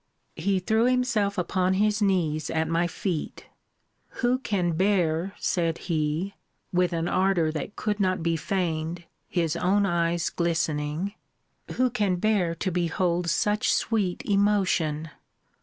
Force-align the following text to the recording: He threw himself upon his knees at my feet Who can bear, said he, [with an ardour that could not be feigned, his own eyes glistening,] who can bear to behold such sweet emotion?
He 0.35 0.57
threw 0.57 0.85
himself 0.85 1.37
upon 1.37 1.75
his 1.75 2.01
knees 2.01 2.49
at 2.49 2.67
my 2.67 2.87
feet 2.87 3.45
Who 4.23 4.39
can 4.39 4.71
bear, 4.71 5.35
said 5.37 5.77
he, 5.77 6.33
[with 6.73 6.91
an 6.91 7.07
ardour 7.07 7.51
that 7.51 7.75
could 7.75 7.99
not 7.99 8.23
be 8.23 8.35
feigned, 8.35 9.03
his 9.27 9.55
own 9.55 9.85
eyes 9.85 10.31
glistening,] 10.31 11.13
who 11.73 11.91
can 11.91 12.15
bear 12.15 12.55
to 12.55 12.71
behold 12.71 13.29
such 13.29 13.71
sweet 13.71 14.23
emotion? 14.25 15.11